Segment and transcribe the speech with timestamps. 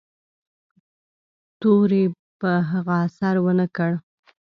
[1.59, 2.03] تورې
[2.39, 3.91] په هغه اثر و نه کړ.